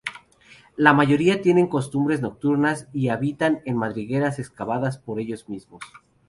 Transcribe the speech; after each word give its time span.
La 0.77 0.93
mayoría 0.93 1.43
tienen 1.43 1.67
costumbres 1.67 2.21
nocturnas 2.21 2.87
y 2.91 3.09
habitan 3.09 3.61
en 3.65 3.77
madrigueras 3.77 4.39
excavadas 4.39 4.97
por 4.97 5.19
ellos 5.19 5.47
mismos. 5.47 5.83